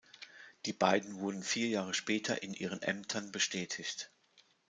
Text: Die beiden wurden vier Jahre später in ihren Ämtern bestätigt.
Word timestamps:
Die 0.65 0.73
beiden 0.73 1.19
wurden 1.19 1.43
vier 1.43 1.67
Jahre 1.67 1.93
später 1.93 2.41
in 2.41 2.55
ihren 2.55 2.81
Ämtern 2.81 3.31
bestätigt. 3.31 4.11